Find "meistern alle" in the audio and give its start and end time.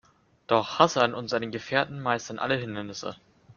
2.01-2.55